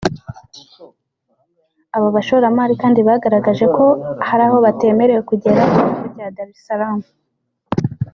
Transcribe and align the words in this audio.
Aba 1.95 2.07
bashoramari 2.15 2.73
kandi 2.81 2.99
banagaragaje 3.07 3.65
ko 3.75 3.85
hari 4.27 4.43
aho 4.47 4.57
batemerewe 4.65 5.21
kugera 5.29 5.61
ku 5.71 5.73
cyambu 5.79 6.05
cya 6.15 6.27
Dar 6.35 6.49
es 6.53 6.61
Salaam 6.67 6.99